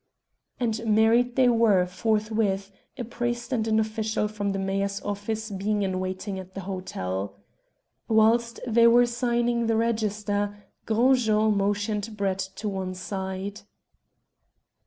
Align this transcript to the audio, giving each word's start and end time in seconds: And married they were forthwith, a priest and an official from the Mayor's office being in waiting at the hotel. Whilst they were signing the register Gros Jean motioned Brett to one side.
And 0.59 0.83
married 0.83 1.35
they 1.35 1.47
were 1.47 1.85
forthwith, 1.85 2.71
a 2.97 3.03
priest 3.03 3.53
and 3.53 3.67
an 3.67 3.79
official 3.79 4.27
from 4.27 4.51
the 4.51 4.57
Mayor's 4.57 4.99
office 5.01 5.51
being 5.51 5.83
in 5.83 5.99
waiting 5.99 6.39
at 6.39 6.55
the 6.55 6.61
hotel. 6.61 7.37
Whilst 8.07 8.59
they 8.65 8.87
were 8.87 9.05
signing 9.05 9.67
the 9.67 9.75
register 9.77 10.57
Gros 10.87 11.25
Jean 11.25 11.55
motioned 11.55 12.17
Brett 12.17 12.39
to 12.55 12.67
one 12.67 12.95
side. 12.95 13.61